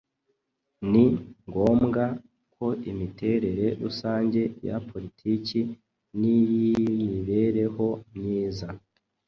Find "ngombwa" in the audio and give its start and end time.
1.47-2.03